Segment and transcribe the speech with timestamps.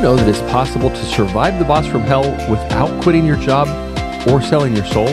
[0.00, 3.68] know that it's possible to survive the boss from hell without quitting your job
[4.28, 5.08] or selling your soul?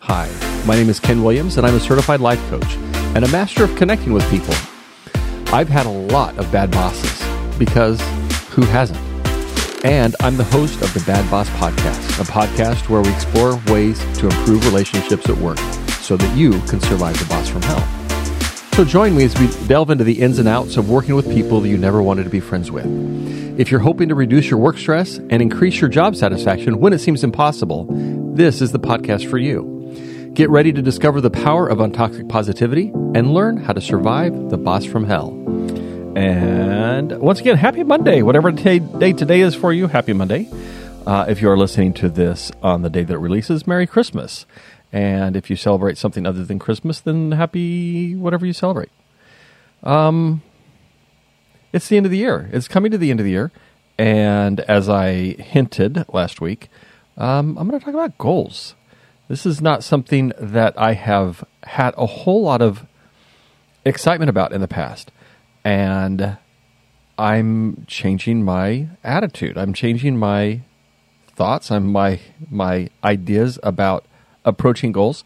[0.00, 0.30] Hi,
[0.66, 2.76] my name is Ken Williams, and I'm a certified life coach
[3.14, 4.54] and a master of connecting with people.
[5.46, 7.98] I've had a lot of bad bosses because
[8.50, 9.00] who hasn't?
[9.82, 13.98] And I'm the host of the Bad Boss Podcast, a podcast where we explore ways
[14.18, 15.58] to improve relationships at work
[16.00, 17.95] so that you can survive the boss from hell.
[18.76, 21.62] So join me as we delve into the ins and outs of working with people
[21.62, 22.84] that you never wanted to be friends with.
[23.58, 26.98] If you're hoping to reduce your work stress and increase your job satisfaction when it
[26.98, 27.86] seems impossible,
[28.34, 30.30] this is the podcast for you.
[30.34, 34.58] Get ready to discover the power of untoxic positivity and learn how to survive the
[34.58, 35.30] boss from hell.
[36.14, 38.20] And once again, happy Monday.
[38.20, 40.50] Whatever day today is for you, happy Monday.
[41.06, 44.44] Uh, if you are listening to this on the day that it releases, Merry Christmas.
[44.96, 48.88] And if you celebrate something other than Christmas, then happy whatever you celebrate.
[49.82, 50.40] Um,
[51.70, 52.48] it's the end of the year.
[52.50, 53.52] It's coming to the end of the year.
[53.98, 56.70] And as I hinted last week,
[57.18, 58.74] um, I'm going to talk about goals.
[59.28, 62.86] This is not something that I have had a whole lot of
[63.84, 65.12] excitement about in the past.
[65.62, 66.38] And
[67.18, 69.58] I'm changing my attitude.
[69.58, 70.62] I'm changing my
[71.34, 71.70] thoughts.
[71.70, 72.18] I'm my
[72.50, 74.05] my ideas about
[74.46, 75.24] approaching goals.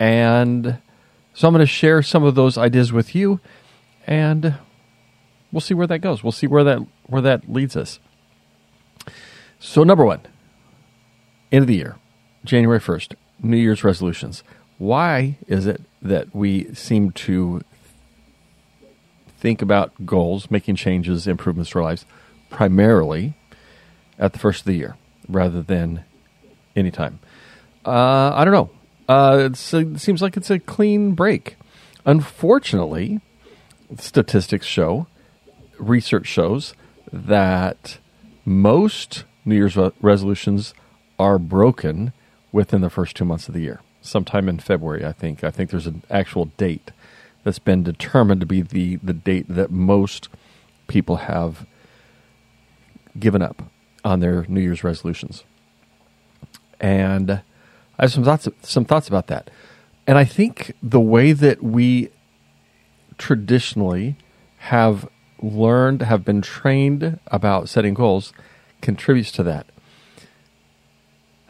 [0.00, 0.78] And
[1.34, 3.38] so I'm going to share some of those ideas with you
[4.06, 4.56] and
[5.52, 6.24] we'll see where that goes.
[6.24, 8.00] We'll see where that where that leads us.
[9.58, 10.20] So number 1,
[11.52, 11.96] end of the year.
[12.44, 14.42] January 1st, New Year's resolutions.
[14.78, 17.60] Why is it that we seem to
[19.38, 22.06] think about goals, making changes, improvements to our lives
[22.48, 23.34] primarily
[24.18, 24.96] at the first of the year
[25.28, 26.04] rather than
[26.74, 27.20] anytime?
[27.84, 28.70] Uh, I don't know.
[29.08, 31.56] Uh, it seems like it's a clean break.
[32.06, 33.20] Unfortunately,
[33.98, 35.06] statistics show,
[35.78, 36.74] research shows
[37.12, 37.98] that
[38.44, 40.74] most New Year's resolutions
[41.18, 42.12] are broken
[42.52, 43.80] within the first two months of the year.
[44.00, 45.44] Sometime in February, I think.
[45.44, 46.90] I think there's an actual date
[47.44, 50.28] that's been determined to be the, the date that most
[50.88, 51.66] people have
[53.18, 53.62] given up
[54.04, 55.44] on their New Year's resolutions.
[56.80, 57.42] And
[58.00, 59.50] I have some thoughts some thoughts about that.
[60.06, 62.08] And I think the way that we
[63.18, 64.16] traditionally
[64.56, 65.06] have
[65.42, 68.32] learned, have been trained about setting goals
[68.80, 69.66] contributes to that.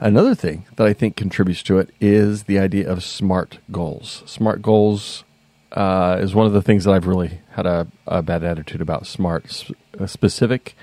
[0.01, 4.25] Another thing that I think contributes to it is the idea of SMART goals.
[4.27, 5.23] SMART goals
[5.71, 9.07] uh, is one of the things that I've really had a, a bad attitude about.
[9.07, 9.67] SMART,
[10.07, 10.75] specific,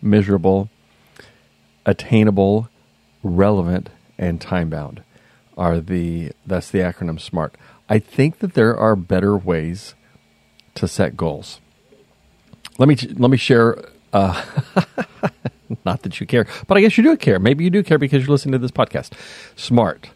[0.00, 0.70] measurable,
[1.84, 2.68] attainable,
[3.24, 5.02] relevant, and time bound
[5.58, 7.56] are the that's the acronym SMART.
[7.88, 9.94] I think that there are better ways
[10.76, 11.60] to set goals.
[12.78, 13.84] Let me let me share.
[14.12, 14.42] Uh,
[15.84, 17.38] Not that you care, but I guess you do care.
[17.38, 19.12] Maybe you do care because you're listening to this podcast.
[19.54, 20.08] Smart.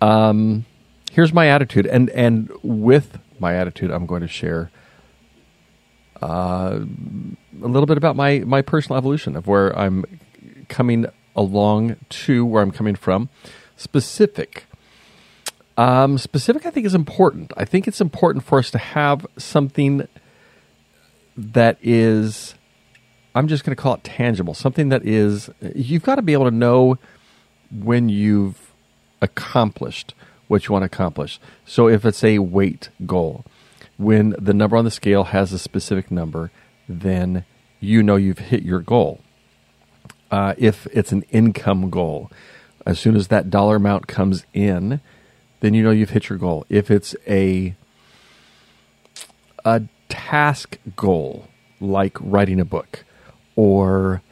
[0.00, 0.64] Um,
[1.12, 4.70] here's my attitude, and and with my attitude, I'm going to share
[6.22, 6.80] uh,
[7.62, 10.04] a little bit about my my personal evolution of where I'm
[10.68, 13.28] coming along to where I'm coming from.
[13.76, 14.64] Specific.
[15.80, 17.52] Um, specific, I think, is important.
[17.56, 20.06] I think it's important for us to have something
[21.38, 22.54] that is
[23.34, 26.46] I'm just going to call it tangible, something that is, you've got to be able
[26.46, 26.98] to know
[27.70, 28.72] when you've
[29.22, 30.14] accomplished
[30.48, 31.40] what you want to accomplish.
[31.64, 33.46] So if it's a weight goal,
[33.96, 36.50] when the number on the scale has a specific number,
[36.88, 37.46] then
[37.78, 39.20] you know you've hit your goal.
[40.30, 42.30] Uh, if it's an income goal,
[42.84, 45.00] as soon as that dollar amount comes in,
[45.60, 46.66] then you know you've hit your goal.
[46.68, 47.74] If it's a
[49.64, 51.48] a task goal,
[51.80, 53.04] like writing a book,
[53.56, 54.22] or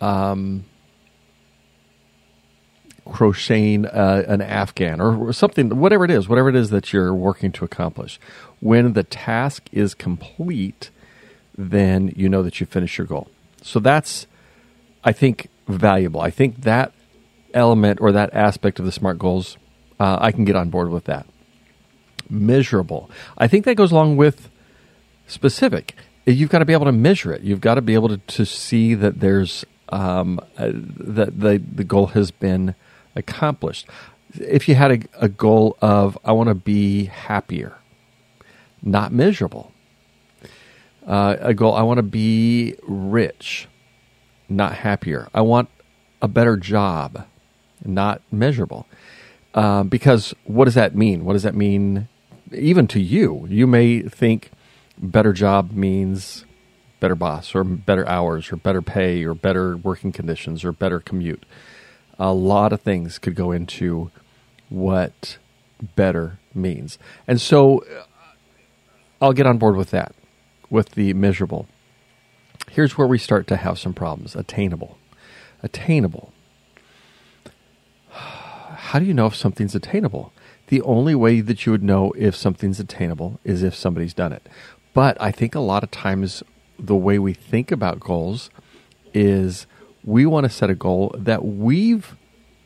[0.00, 0.64] um,
[3.04, 7.52] crocheting uh, an afghan or something, whatever it is, whatever it is that you're working
[7.52, 8.20] to accomplish.
[8.60, 10.90] When the task is complete,
[11.56, 13.28] then you know that you finished your goal.
[13.62, 14.26] So that's,
[15.04, 16.20] I think, valuable.
[16.20, 16.92] I think that
[17.54, 19.56] element or that aspect of the SMART goals,
[20.02, 21.26] uh, I can get on board with that.
[22.28, 23.10] Measurable.
[23.38, 24.50] I think that goes along with
[25.26, 25.94] specific
[26.26, 27.42] you've got to be able to measure it.
[27.42, 31.84] You've got to be able to, to see that there's um, uh, that the the
[31.84, 32.74] goal has been
[33.14, 33.86] accomplished.
[34.34, 37.76] If you had a, a goal of I want to be happier,
[38.82, 39.72] not measurable.
[41.06, 43.66] Uh, a goal I want to be rich,
[44.48, 45.28] not happier.
[45.34, 45.68] I want
[46.22, 47.26] a better job,
[47.84, 48.86] not measurable.
[49.54, 51.24] Uh, because what does that mean?
[51.24, 52.08] What does that mean
[52.52, 53.46] even to you?
[53.48, 54.50] You may think
[54.98, 56.44] better job means
[57.00, 61.44] better boss or better hours or better pay or better working conditions or better commute.
[62.18, 64.10] A lot of things could go into
[64.68, 65.38] what
[65.96, 66.98] better means.
[67.26, 68.04] And so uh,
[69.20, 70.14] I'll get on board with that,
[70.70, 71.66] with the measurable.
[72.70, 74.98] Here's where we start to have some problems attainable.
[75.62, 76.32] Attainable.
[78.92, 80.34] How do you know if something's attainable?
[80.66, 84.46] The only way that you would know if something's attainable is if somebody's done it.
[84.92, 86.42] But I think a lot of times
[86.78, 88.50] the way we think about goals
[89.14, 89.66] is
[90.04, 92.14] we want to set a goal that we've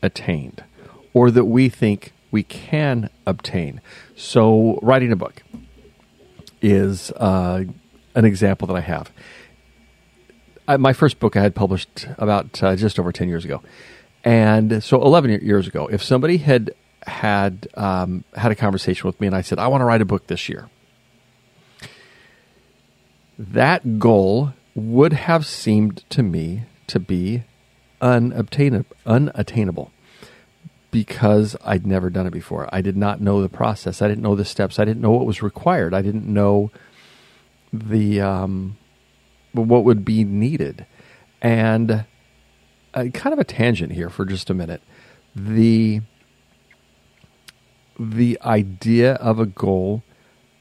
[0.01, 0.65] attained
[1.13, 3.79] or that we think we can obtain.
[4.17, 5.43] So, writing a book
[6.61, 7.63] is uh,
[8.15, 9.13] an example that I have.
[10.67, 13.61] I, my first book I had published about uh, just over 10 years ago.
[14.27, 16.71] And so 11 years ago, if somebody had
[17.03, 20.05] had um, had a conversation with me and I said, I want to write a
[20.05, 20.69] book this year,
[23.39, 27.45] that goal would have seemed to me to be
[28.01, 29.93] unobtainable, unattainable
[30.91, 32.67] because I'd never done it before.
[32.69, 34.01] I did not know the process.
[34.01, 34.77] I didn't know the steps.
[34.77, 35.93] I didn't know what was required.
[35.93, 36.69] I didn't know
[37.71, 38.77] the um,
[39.53, 40.85] what would be needed.
[41.41, 42.03] And
[42.93, 44.81] uh, kind of a tangent here for just a minute.
[45.35, 46.01] The
[47.99, 50.03] the idea of a goal,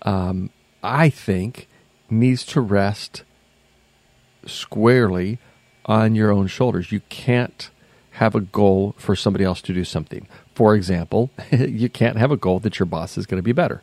[0.02, 0.50] um,
[0.82, 1.68] I think,
[2.08, 3.24] needs to rest
[4.46, 5.38] squarely
[5.84, 6.92] on your own shoulders.
[6.92, 7.70] You can't
[8.12, 10.26] have a goal for somebody else to do something.
[10.54, 13.82] For example, you can't have a goal that your boss is going to be better.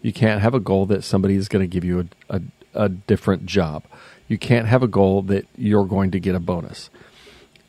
[0.00, 2.42] You can't have a goal that somebody is going to give you a, a,
[2.74, 3.84] a different job.
[4.26, 6.90] You can't have a goal that you're going to get a bonus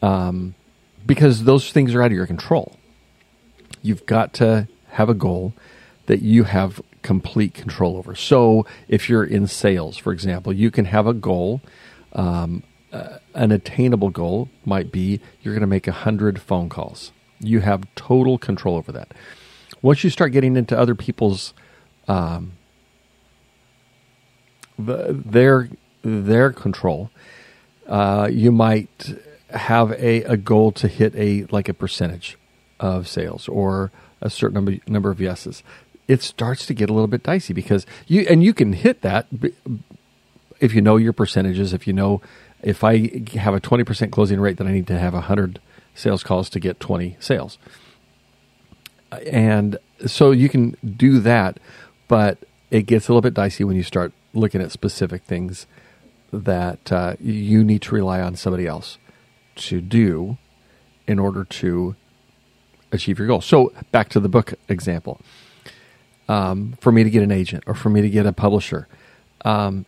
[0.01, 0.55] um,
[1.05, 2.75] because those things are out of your control.
[3.81, 5.53] You've got to have a goal
[6.07, 8.15] that you have complete control over.
[8.15, 11.61] So, if you're in sales, for example, you can have a goal.
[12.13, 17.11] Um, uh, an attainable goal might be you're going to make 100 phone calls.
[17.39, 19.13] You have total control over that.
[19.81, 21.53] Once you start getting into other people's
[22.07, 22.53] um,
[24.77, 25.69] the, their
[26.01, 27.11] their control,
[27.87, 29.15] uh, you might
[29.51, 32.37] have a, a goal to hit a like a percentage
[32.79, 33.91] of sales or
[34.21, 35.63] a certain number number of yeses.
[36.07, 39.27] It starts to get a little bit dicey because you and you can hit that
[40.59, 41.73] if you know your percentages.
[41.73, 42.21] If you know
[42.61, 45.59] if I have a twenty percent closing rate, then I need to have hundred
[45.95, 47.57] sales calls to get twenty sales,
[49.31, 51.59] and so you can do that,
[52.07, 52.39] but
[52.71, 55.65] it gets a little bit dicey when you start looking at specific things
[56.31, 58.99] that uh, you need to rely on somebody else
[59.59, 60.37] to do
[61.07, 61.95] in order to
[62.91, 63.41] achieve your goal.
[63.41, 65.19] So back to the book example.
[66.27, 68.87] Um, for me to get an agent or for me to get a publisher,
[69.45, 69.85] um,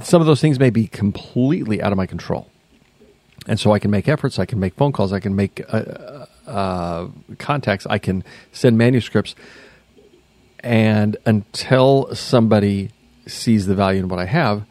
[0.00, 2.50] some of those things may be completely out of my control.
[3.46, 6.26] And so I can make efforts, I can make phone calls, I can make uh,
[6.46, 9.34] uh, contacts, I can send manuscripts.
[10.60, 12.90] And until somebody
[13.26, 14.64] sees the value in what I have,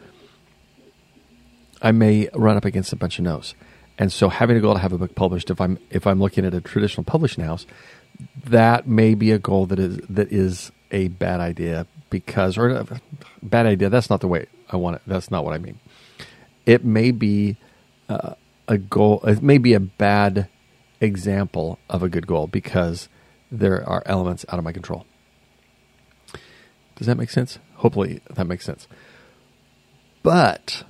[1.82, 3.54] I may run up against a bunch of no's.
[3.98, 6.46] And so having a goal to have a book published, if I'm if I'm looking
[6.46, 7.66] at a traditional publishing house,
[8.46, 13.02] that may be a goal that is that is a bad idea because or a
[13.42, 13.90] bad idea.
[13.90, 15.02] That's not the way I want it.
[15.08, 15.80] That's not what I mean.
[16.66, 17.58] It may be
[18.10, 18.36] uh,
[18.68, 19.22] a goal.
[19.24, 20.50] It may be a bad
[21.00, 23.10] example of a good goal because
[23.52, 25.06] there are elements out of my control.
[26.96, 27.60] Does that make sense?
[27.76, 28.88] Hopefully that makes sense.
[30.24, 30.84] But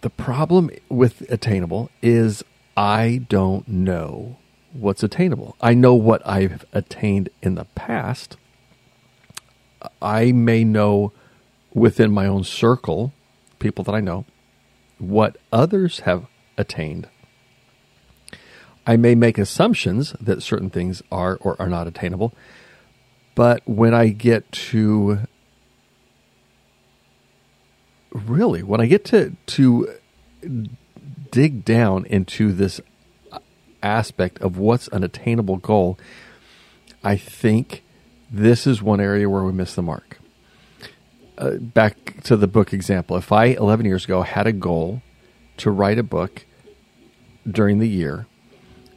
[0.00, 2.44] the problem with attainable is
[2.76, 4.36] I don't know
[4.72, 5.56] what's attainable.
[5.60, 8.36] I know what I've attained in the past.
[10.00, 11.12] I may know
[11.72, 13.12] within my own circle,
[13.58, 14.24] people that I know,
[14.98, 16.26] what others have
[16.56, 17.08] attained.
[18.86, 22.32] I may make assumptions that certain things are or are not attainable,
[23.34, 25.20] but when I get to
[28.12, 29.94] really when I get to to
[31.30, 32.80] dig down into this
[33.82, 35.98] aspect of what's an attainable goal,
[37.04, 37.82] I think
[38.30, 40.18] this is one area where we miss the mark.
[41.36, 43.16] Uh, back to the book example.
[43.16, 45.02] If I 11 years ago had a goal
[45.58, 46.44] to write a book
[47.48, 48.26] during the year,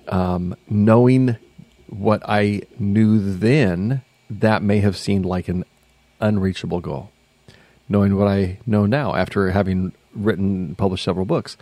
[0.08, 1.38] um, knowing
[1.88, 5.66] what I knew then, that may have seemed like an
[6.20, 7.12] unreachable goal
[7.92, 11.58] knowing what I know now after having written published several books.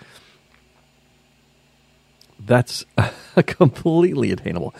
[2.39, 2.85] That's
[3.45, 4.73] completely attainable.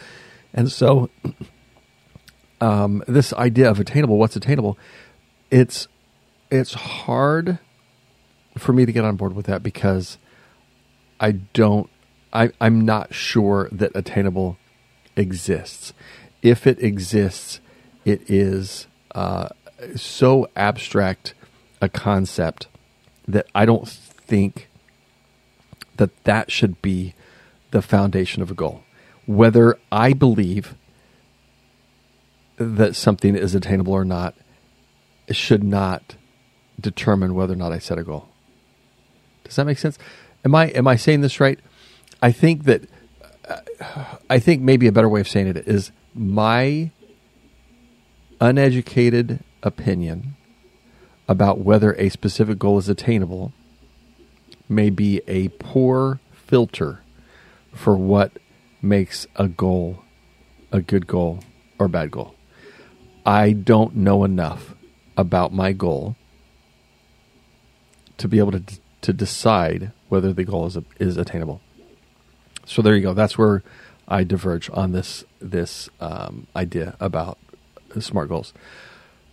[0.54, 1.10] And so,
[2.62, 4.78] um, this idea of attainable, what's attainable,
[5.52, 5.88] it's
[6.52, 7.60] it's hard
[8.58, 10.18] for me to get on board with that because
[11.20, 11.90] I don't
[12.32, 14.58] I, I'm not sure that attainable
[15.16, 15.94] exists.
[16.42, 17.60] If it exists,
[18.06, 19.50] it is uh,
[19.96, 21.34] so abstract
[21.82, 22.68] a concept
[23.28, 24.70] that I don't think
[25.98, 27.14] that that should be
[27.72, 28.84] the foundation of a goal.
[29.26, 30.76] Whether I believe
[32.58, 34.36] that something is attainable or not
[35.30, 36.16] should not
[36.80, 38.28] determine whether or not I set a goal.
[39.44, 39.98] Does that make sense?
[40.44, 41.60] Am I am I saying this right?
[42.22, 42.84] I think that
[43.48, 46.92] uh, I think maybe a better way of saying it is my
[48.42, 50.36] uneducated opinion
[51.30, 53.54] about whether a specific goal is attainable
[54.68, 57.04] may be a poor filter
[57.72, 58.32] for what
[58.82, 60.04] makes a goal
[60.72, 61.40] a good goal
[61.78, 62.36] or bad goal.
[63.26, 64.74] I don't know enough
[65.16, 66.16] about my goal
[68.18, 68.64] to be able to
[69.02, 71.62] to decide whether the goal is is attainable.
[72.66, 73.14] So there you go.
[73.14, 73.64] That's where
[74.08, 77.38] I diverge on this this um, idea about
[78.00, 78.52] smart goals.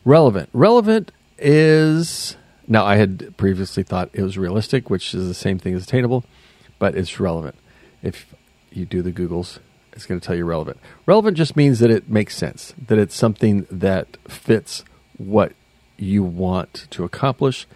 [0.05, 0.50] Relevant.
[0.53, 5.75] Relevant is now I had previously thought it was realistic, which is the same thing
[5.75, 6.25] as attainable,
[6.78, 7.57] but it's relevant.
[8.02, 8.35] If
[8.71, 9.59] you do the Googles,
[9.93, 10.78] it's going to tell you relevant.
[11.07, 14.85] Relevant just means that it makes sense, that it's something that fits
[15.16, 15.52] what
[15.97, 17.66] you want to accomplish.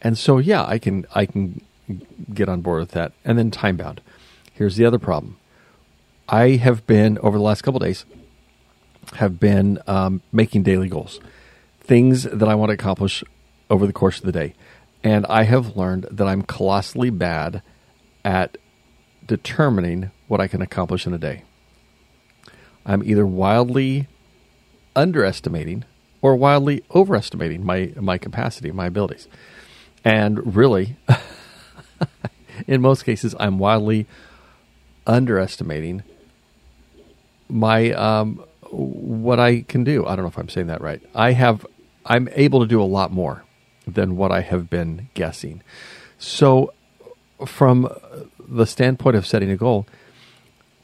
[0.00, 1.60] And so yeah, I can I can
[2.32, 3.12] get on board with that.
[3.24, 4.00] And then time bound.
[4.52, 5.38] Here's the other problem.
[6.28, 8.04] I have been over the last couple days
[9.14, 11.20] have been um, making daily goals,
[11.92, 13.22] things that I want to accomplish
[13.68, 14.54] over the course of the day,
[15.04, 17.60] and I have learned that I'm colossally bad
[18.24, 18.56] at
[19.26, 21.42] determining what I can accomplish in a day.
[22.86, 24.08] I'm either wildly
[24.96, 25.84] underestimating
[26.22, 29.28] or wildly overestimating my my capacity, my abilities.
[30.02, 30.96] And really,
[32.66, 34.06] in most cases, I'm wildly
[35.06, 36.04] underestimating
[37.50, 40.06] my um, what I can do.
[40.06, 41.02] I don't know if I'm saying that right.
[41.14, 41.66] I have
[42.06, 43.44] I'm able to do a lot more
[43.86, 45.62] than what I have been guessing.
[46.18, 46.72] So,
[47.46, 47.88] from
[48.38, 49.86] the standpoint of setting a goal,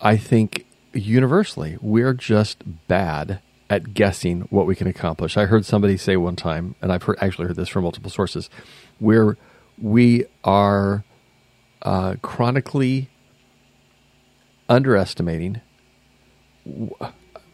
[0.01, 5.37] I think universally we're just bad at guessing what we can accomplish.
[5.37, 8.49] I heard somebody say one time, and I've heard, actually heard this from multiple sources,
[8.99, 9.37] where
[9.81, 11.05] we are
[11.83, 13.11] uh, chronically
[14.69, 15.61] underestimating.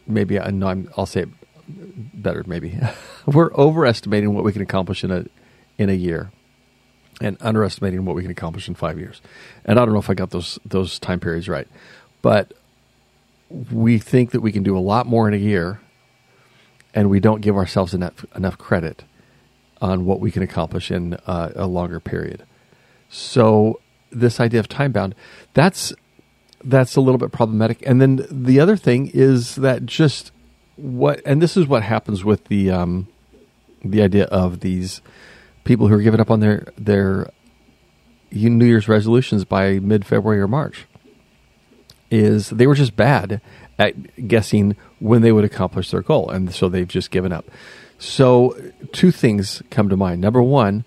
[0.07, 1.29] Maybe I know I'm, I'll say it
[1.67, 2.43] better.
[2.45, 2.79] Maybe
[3.25, 5.25] we're overestimating what we can accomplish in a
[5.77, 6.31] in a year,
[7.21, 9.21] and underestimating what we can accomplish in five years.
[9.65, 11.67] And I don't know if I got those those time periods right,
[12.21, 12.53] but
[13.49, 15.79] we think that we can do a lot more in a year,
[16.93, 19.03] and we don't give ourselves enough enough credit
[19.81, 22.43] on what we can accomplish in uh, a longer period.
[23.09, 23.79] So
[24.11, 25.15] this idea of time bound,
[25.53, 25.93] that's
[26.63, 27.83] that's a little bit problematic.
[27.85, 30.31] And then the other thing is that just
[30.75, 33.07] what, and this is what happens with the um,
[33.83, 35.01] the idea of these
[35.63, 37.29] people who are giving up on their their
[38.31, 40.85] New Year's resolutions by mid February or March
[42.11, 43.41] is they were just bad
[43.77, 47.45] at guessing when they would accomplish their goal, and so they've just given up.
[47.97, 48.55] So,
[48.91, 50.21] two things come to mind.
[50.21, 50.83] Number one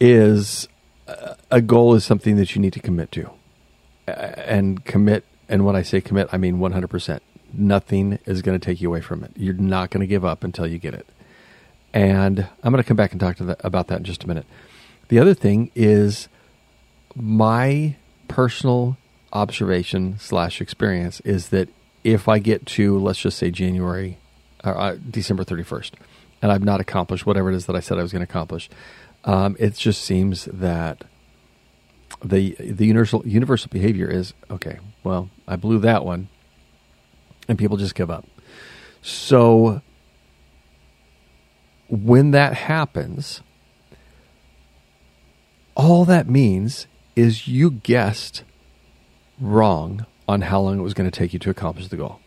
[0.00, 0.68] is
[1.50, 3.30] a goal is something that you need to commit to,
[4.06, 5.24] and commit.
[5.48, 7.22] And when I say commit, I mean one hundred percent.
[7.52, 9.32] Nothing is going to take you away from it.
[9.36, 11.06] You're not going to give up until you get it.
[11.94, 14.26] And I'm going to come back and talk to that, about that in just a
[14.26, 14.46] minute.
[15.08, 16.28] The other thing is
[17.14, 17.96] my
[18.28, 18.96] personal
[19.32, 21.68] observation slash experience is that
[22.04, 24.18] if I get to let's just say January
[24.64, 25.92] or uh, December 31st
[26.40, 28.68] and I've not accomplished whatever it is that I said I was going to accomplish,
[29.24, 31.04] um, it just seems that
[32.24, 34.78] the the universal universal behavior is okay.
[35.04, 36.28] Well, I blew that one,
[37.52, 38.24] and people just give up.
[39.02, 39.82] So
[41.90, 43.42] when that happens,
[45.74, 48.42] all that means is you guessed
[49.38, 52.20] wrong on how long it was going to take you to accomplish the goal.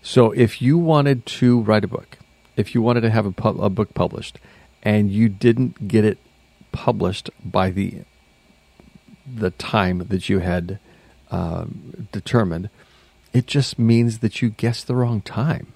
[0.00, 2.16] So if you wanted to write a book,
[2.56, 4.38] if you wanted to have a, pub, a book published,
[4.82, 6.16] and you didn't get it
[6.72, 8.04] published by the
[9.32, 10.80] the time that you had
[11.30, 12.70] um, determined,
[13.32, 15.72] it just means that you guessed the wrong time.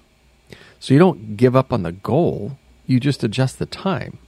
[0.79, 4.19] So you don't give up on the goal; you just adjust the time.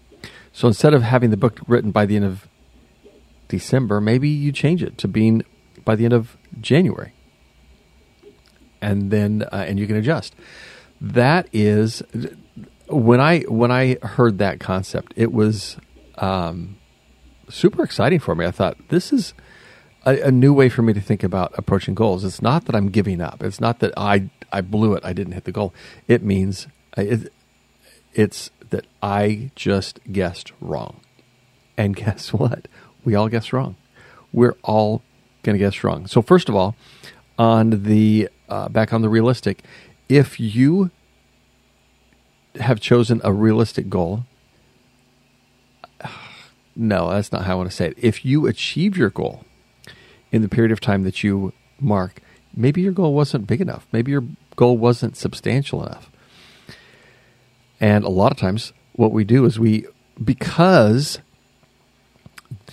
[0.52, 2.48] So instead of having the book written by the end of
[3.48, 5.44] December, maybe you change it to being
[5.86, 7.14] by the end of January,
[8.82, 10.36] and then uh, and you can adjust.
[11.00, 12.02] That is
[12.90, 15.78] when I when I heard that concept, it was
[16.18, 16.78] um,
[17.50, 18.46] super exciting for me.
[18.46, 19.34] I thought this is
[20.08, 22.24] a, a, new way for me to think about approaching goals.
[22.24, 23.44] It's not that I'm giving up.
[23.44, 25.04] It's not that I I blew it.
[25.04, 25.74] I didn't hit the goal.
[26.08, 27.32] It means it,
[28.14, 31.02] it's that I just guessed wrong.
[31.78, 32.68] And guess what?
[33.04, 33.76] We all guess wrong.
[34.32, 35.04] We're all
[35.44, 36.08] going to guess wrong.
[36.08, 36.76] So first of all,
[37.38, 39.64] on the uh, back on the realistic,
[40.08, 40.92] if you
[42.56, 44.26] have chosen a realistic goal,
[46.76, 47.98] no, that's not how I want to say it.
[47.98, 49.44] If you achieve your goal
[50.32, 52.22] in the period of time that you mark,
[52.56, 53.88] maybe your goal wasn't big enough.
[53.92, 54.24] Maybe your
[54.56, 56.12] goal wasn't substantial enough.
[57.80, 59.86] And a lot of times, what we do is we,
[60.24, 61.20] because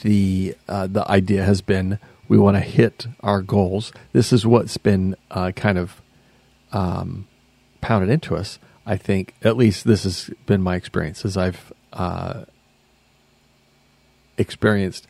[0.03, 3.93] the uh, the idea has been we want to hit our goals.
[4.13, 6.01] This is what's been uh, kind of
[6.73, 7.27] um,
[7.81, 8.59] pounded into us.
[8.87, 12.45] I think at least this has been my experience as I've uh,
[14.37, 15.07] experienced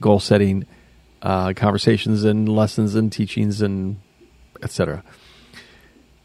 [0.00, 0.66] goal setting
[1.22, 4.00] uh, conversations and lessons and teachings and
[4.62, 5.02] etc.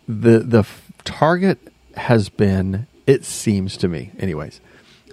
[0.08, 1.60] The the f- target
[1.96, 4.60] has been it seems to me anyways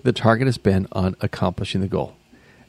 [0.05, 2.15] the target has been on accomplishing the goal.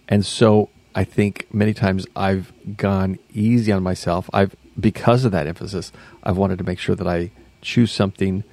[0.07, 4.29] And so I think many times I've gone easy on myself.
[4.33, 5.91] I've because of that emphasis,
[6.23, 7.31] I've wanted to make sure that I
[7.61, 8.43] choose something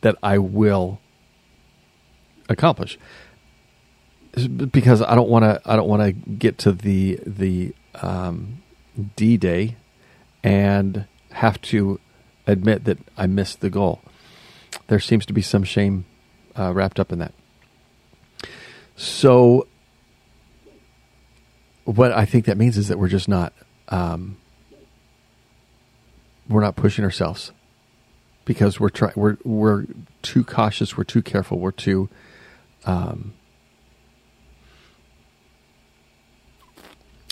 [0.00, 1.00] that I will
[2.48, 2.98] accomplish
[4.32, 8.62] because I don't want to I don't want to get to the the um,
[9.16, 9.76] D day
[10.42, 12.00] and have to
[12.46, 14.00] admit that I missed the goal.
[14.86, 16.04] There seems to be some shame
[16.58, 17.32] uh, wrapped up in that.
[18.96, 19.66] So,
[21.84, 23.52] what I think that means is that we're just not
[23.88, 24.36] um,
[26.48, 27.52] we're not pushing ourselves
[28.44, 29.86] because we're trying we're we're
[30.22, 32.08] too cautious, we're too careful, we're too
[32.84, 33.32] um,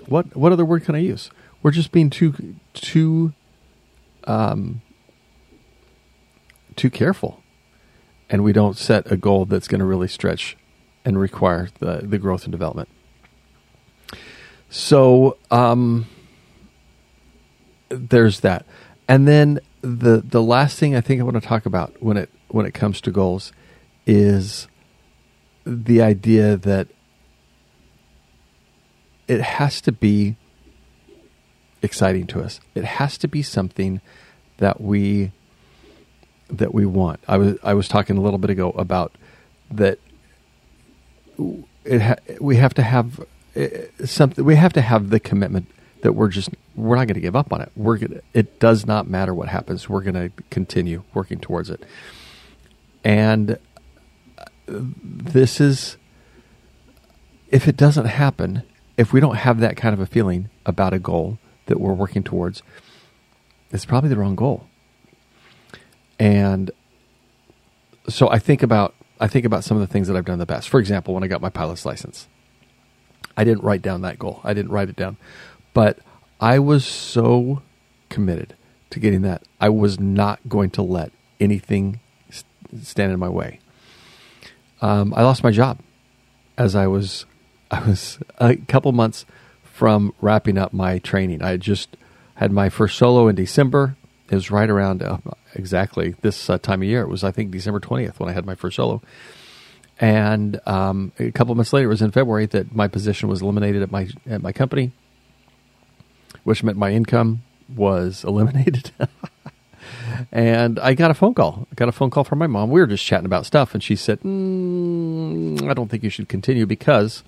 [0.08, 1.30] what what other word can I use?
[1.62, 3.32] We're just being too too
[4.24, 4.82] um,
[6.76, 7.42] too careful,
[8.30, 10.56] and we don't set a goal that's going to really stretch
[11.04, 12.88] and require the the growth and development.
[14.70, 16.06] So um,
[17.88, 18.66] there's that,
[19.08, 22.30] and then the the last thing I think I want to talk about when it
[22.48, 23.52] when it comes to goals
[24.06, 24.68] is
[25.64, 26.88] the idea that
[29.28, 30.36] it has to be
[31.82, 32.60] exciting to us.
[32.74, 34.00] It has to be something
[34.56, 35.32] that we
[36.50, 37.20] that we want.
[37.28, 39.12] I was I was talking a little bit ago about
[39.70, 39.98] that.
[41.84, 44.44] It ha- we have to have eh, something.
[44.44, 45.68] We have to have the commitment
[46.02, 47.70] that we're just we're not going to give up on it.
[47.76, 49.88] We're gonna, it does not matter what happens.
[49.88, 51.84] We're going to continue working towards it.
[53.04, 53.58] And
[54.66, 55.96] this is
[57.50, 58.62] if it doesn't happen,
[58.98, 62.24] if we don't have that kind of a feeling about a goal that we're working
[62.24, 62.62] towards,
[63.70, 64.66] it's probably the wrong goal.
[66.18, 66.70] And
[68.08, 70.38] so I think about I think about some of the things that I've done in
[70.40, 70.68] the past.
[70.68, 72.28] For example, when I got my pilot's license,
[73.36, 74.40] I didn't write down that goal.
[74.44, 75.16] I didn't write it down,
[75.74, 75.98] but
[76.40, 77.62] I was so
[78.10, 78.56] committed
[78.90, 79.42] to getting that.
[79.60, 82.00] I was not going to let anything
[82.82, 83.60] stand in my way.
[84.80, 85.80] Um, I lost my job
[86.56, 87.26] as I was
[87.70, 89.26] I was a couple months
[89.62, 91.42] from wrapping up my training.
[91.42, 91.96] I just
[92.34, 93.96] had my first solo in December.
[94.30, 95.18] It was right around uh,
[95.54, 97.02] exactly this uh, time of year.
[97.02, 99.02] It was, I think, December 20th when I had my first solo.
[100.00, 103.82] And um, a couple months later, it was in February that my position was eliminated
[103.82, 104.92] at my at my company,
[106.44, 107.42] which meant my income
[107.74, 108.92] was eliminated.
[110.30, 111.66] and I got a phone call.
[111.72, 112.70] I got a phone call from my mom.
[112.70, 116.28] We were just chatting about stuff, and she said, mm, "I don't think you should
[116.28, 117.24] continue because."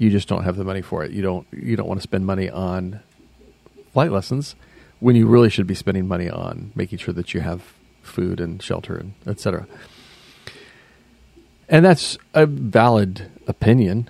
[0.00, 1.12] You just don't have the money for it.
[1.12, 3.00] You don't you don't want to spend money on
[3.92, 4.56] flight lessons
[4.98, 8.62] when you really should be spending money on making sure that you have food and
[8.62, 9.66] shelter and etc.
[11.68, 14.08] And that's a valid opinion,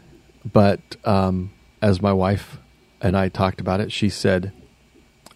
[0.50, 2.58] but um, as my wife
[3.00, 4.52] and I talked about it, she said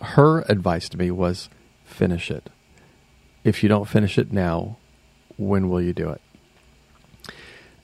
[0.01, 1.51] her advice to me was
[1.85, 2.49] finish it.
[3.43, 4.77] If you don't finish it now,
[5.37, 6.21] when will you do it?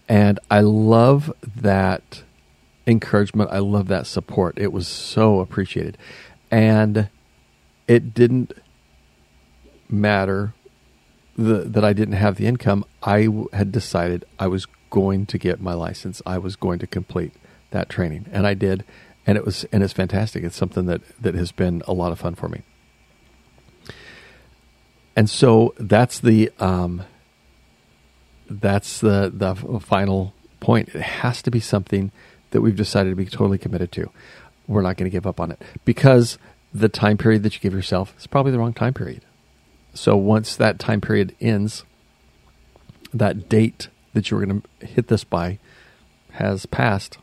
[0.09, 2.23] And I love that
[2.91, 3.51] encouragement.
[3.51, 4.59] I love that support.
[4.59, 5.97] It was so appreciated.
[6.51, 7.09] And
[7.87, 8.53] it didn't
[9.89, 10.55] matter
[11.37, 12.85] the, that I didn't have the income.
[13.03, 16.21] I w- had decided I was going to get my license.
[16.27, 17.33] I was going to complete
[17.71, 18.85] that training, and I did.
[19.27, 20.43] And it was and it's fantastic.
[20.45, 22.63] It's something that that has been a lot of fun for me.
[25.15, 27.03] And so that's the um,
[28.49, 30.89] that's the the final point.
[30.89, 32.11] It has to be something
[32.51, 34.11] that we've decided to be totally committed to.
[34.67, 36.39] We're not going to give up on it because
[36.73, 39.23] the time period that you give yourself is probably the wrong time period.
[39.95, 41.85] So once that time period ends,
[43.13, 45.59] that date that you were going to hit this by
[46.33, 47.19] has passed.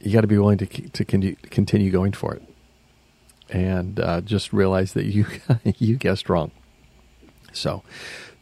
[0.00, 2.42] You got to be willing to to continue going for it,
[3.50, 5.26] and uh, just realize that you
[5.64, 6.50] you guessed wrong.
[7.52, 7.82] So,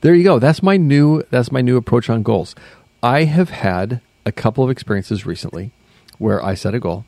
[0.01, 0.39] there you go.
[0.39, 2.55] That's my new that's my new approach on goals.
[3.03, 5.73] I have had a couple of experiences recently
[6.19, 7.07] where I set a goal,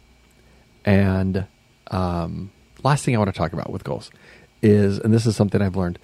[0.85, 1.47] and
[1.91, 2.51] um,
[2.83, 4.11] last thing I want to talk about with goals
[4.63, 5.99] is, and this is something I've learned,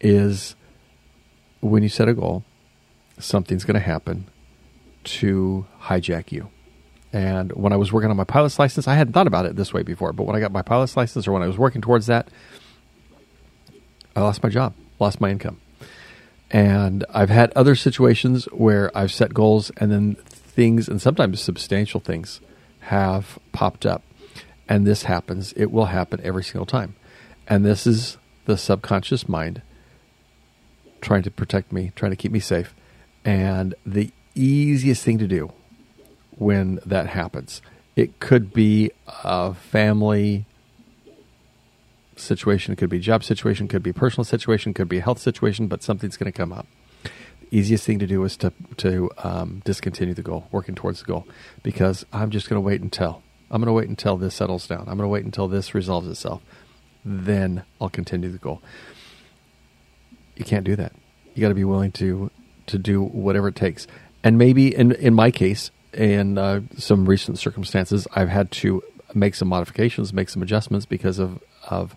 [0.00, 0.56] is
[1.60, 2.44] when you set a goal,
[3.18, 4.28] something's going to happen
[5.04, 6.50] to hijack you.
[7.12, 9.72] And when I was working on my pilot's license, I hadn't thought about it this
[9.72, 10.12] way before.
[10.12, 12.28] But when I got my pilot's license, or when I was working towards that,
[14.14, 15.60] I lost my job, lost my income.
[16.50, 22.00] And I've had other situations where I've set goals and then things, and sometimes substantial
[22.00, 22.40] things,
[22.80, 24.02] have popped up.
[24.68, 25.52] And this happens.
[25.54, 26.94] It will happen every single time.
[27.46, 29.62] And this is the subconscious mind
[31.00, 32.74] trying to protect me, trying to keep me safe.
[33.24, 35.52] And the easiest thing to do
[36.36, 37.60] when that happens,
[37.96, 38.90] it could be
[39.24, 40.46] a family
[42.20, 45.82] situation, it could be job situation, could be personal situation, could be health situation, but
[45.82, 46.66] something's going to come up.
[47.40, 51.06] The easiest thing to do is to to um, discontinue the goal, working towards the
[51.06, 51.26] goal,
[51.62, 54.80] because I'm just going to wait until I'm going to wait until this settles down.
[54.80, 56.42] I'm going to wait until this resolves itself.
[57.04, 58.62] Then I'll continue the goal.
[60.36, 60.92] You can't do that.
[61.34, 62.30] You got to be willing to
[62.66, 63.86] to do whatever it takes.
[64.22, 68.82] And maybe in in my case, in uh, some recent circumstances, I've had to
[69.14, 71.96] make some modifications, make some adjustments because of of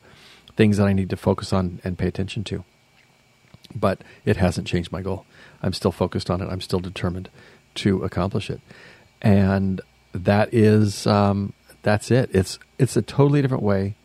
[0.56, 2.64] things that I need to focus on and pay attention to.
[3.74, 5.26] But it hasn't changed my goal.
[5.64, 6.50] I'm still focused on it.
[6.50, 7.30] I'm still determined
[7.76, 8.60] to accomplish it,
[9.22, 9.80] and
[10.14, 12.30] that is um, that's it.
[12.34, 13.96] It's it's a totally different way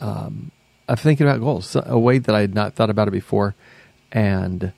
[0.00, 0.50] um,
[0.88, 3.54] of thinking about goals, a way that I had not thought about it before.
[4.10, 4.72] And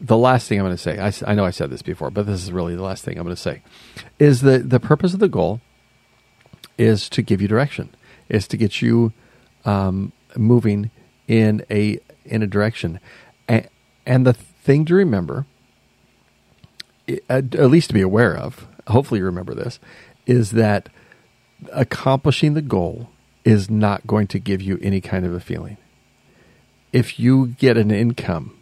[0.00, 2.26] the last thing I'm going to say, I, I know I said this before, but
[2.26, 3.62] this is really the last thing I'm going to say,
[4.18, 5.60] is that the purpose of the goal
[6.76, 7.94] is to give you direction,
[8.28, 9.12] is to get you
[9.64, 10.90] um, moving
[11.26, 13.00] in a in a direction.
[13.48, 13.68] And,
[14.04, 15.46] and the thing to remember,
[17.08, 19.78] uh, at least to be aware of, hopefully you remember this,
[20.26, 20.88] is that
[21.72, 23.08] accomplishing the goal
[23.44, 25.76] is not going to give you any kind of a feeling.
[26.92, 28.56] If you get an income,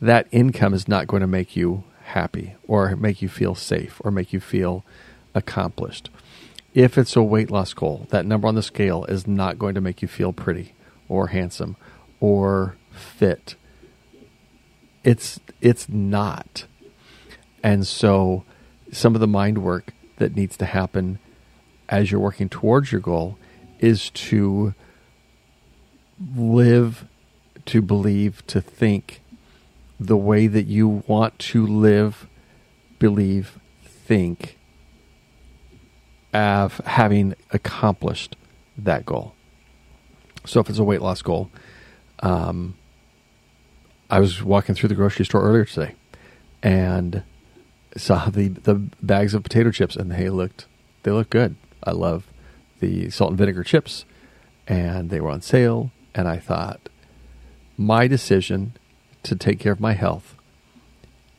[0.00, 4.10] that income is not going to make you happy or make you feel safe or
[4.10, 4.84] make you feel
[5.34, 6.08] accomplished.
[6.76, 9.80] If it's a weight loss goal, that number on the scale is not going to
[9.80, 10.74] make you feel pretty
[11.08, 11.74] or handsome
[12.20, 13.54] or fit.
[15.02, 16.66] It's it's not.
[17.62, 18.44] And so
[18.92, 21.18] some of the mind work that needs to happen
[21.88, 23.38] as you're working towards your goal
[23.78, 24.74] is to
[26.36, 27.06] live,
[27.64, 29.22] to believe, to think
[29.98, 32.26] the way that you want to live,
[32.98, 34.55] believe, think
[36.36, 38.36] of having accomplished
[38.76, 39.34] that goal.
[40.44, 41.50] So if it's a weight loss goal,
[42.20, 42.74] um,
[44.10, 45.94] I was walking through the grocery store earlier today
[46.62, 47.22] and
[47.96, 50.66] saw the the bags of potato chips and they looked
[51.02, 51.56] they looked good.
[51.82, 52.26] I love
[52.80, 54.04] the salt and vinegar chips
[54.68, 56.88] and they were on sale and I thought
[57.78, 58.74] my decision
[59.22, 60.36] to take care of my health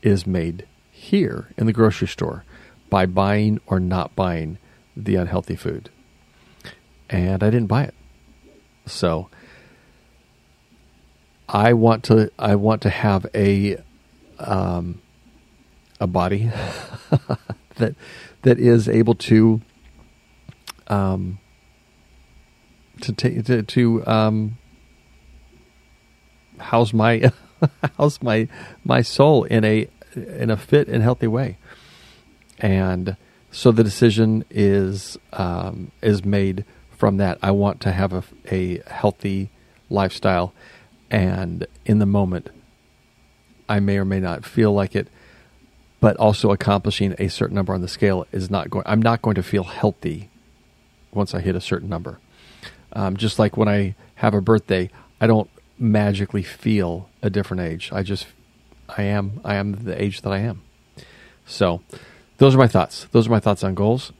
[0.02, 2.44] is made here in the grocery store
[2.90, 4.58] by buying or not buying
[4.98, 5.90] the unhealthy food.
[7.08, 7.94] And I didn't buy it.
[8.86, 9.28] So
[11.48, 13.82] I want to I want to have a
[14.38, 15.00] um,
[16.00, 16.50] a body
[17.76, 17.94] that
[18.42, 19.60] that is able to
[20.88, 21.38] um,
[23.00, 24.58] to take to, to um,
[26.58, 27.30] house my
[27.98, 28.48] house my
[28.84, 31.56] my soul in a in a fit and healthy way,
[32.58, 33.16] and
[33.50, 37.38] so the decision is um, is made from that.
[37.42, 39.50] I want to have a, a healthy
[39.90, 40.52] lifestyle,
[41.10, 42.50] and in the moment,
[43.68, 45.08] I may or may not feel like it
[46.00, 48.84] but also accomplishing a certain number on the scale is not going.
[48.86, 50.30] I'm not going to feel healthy
[51.12, 52.20] once I hit a certain number.
[52.92, 57.90] Um, just like when I have a birthday, I don't magically feel a different age.
[57.92, 58.26] I just,
[58.88, 60.62] I am, I am the age that I am.
[61.46, 61.82] So,
[62.38, 63.06] those are my thoughts.
[63.12, 64.12] Those are my thoughts on goals.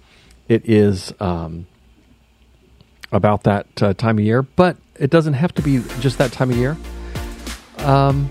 [0.49, 1.67] It is um,
[3.13, 6.51] about that uh, time of year, but it doesn't have to be just that time
[6.51, 6.77] of year.
[7.79, 8.31] um,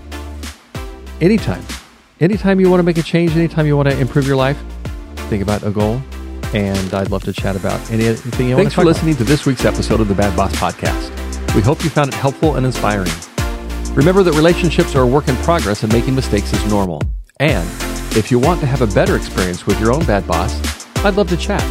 [1.20, 1.64] anytime.
[2.20, 4.58] Anytime you want to make a change, anytime you want to improve your life,
[5.30, 6.02] think about a goal.
[6.52, 8.64] And I'd love to chat about anything you want.
[8.64, 11.14] Thanks for listening to this week's episode of the Bad Boss Podcast.
[11.54, 13.12] We hope you found it helpful and inspiring.
[13.94, 17.02] Remember that relationships are a work in progress and making mistakes is normal.
[17.38, 17.68] And
[18.18, 20.60] if you want to have a better experience with your own bad boss,
[21.04, 21.62] I'd love to chat.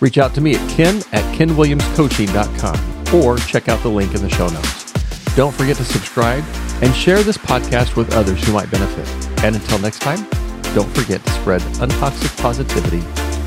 [0.00, 4.28] Reach out to me at ken at kenwilliamscoaching.com or check out the link in the
[4.28, 4.92] show notes.
[5.36, 6.44] Don't forget to subscribe
[6.82, 9.06] and share this podcast with others who might benefit.
[9.44, 10.26] And until next time,
[10.74, 12.98] don't forget to spread untoxic positivity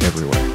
[0.05, 0.48] everywhere.